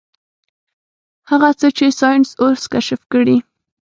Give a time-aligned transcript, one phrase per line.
[1.29, 3.37] هغه څه چې ساينس اوس کشف کړي.